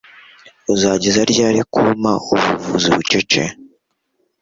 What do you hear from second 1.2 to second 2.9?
ryari kumpa ubuvuzi